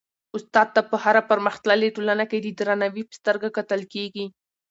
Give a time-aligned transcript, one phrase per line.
[0.37, 4.25] استاد ته په هره پرمختللي ټولنه کي د درناوي په سترګه کتل کيږي.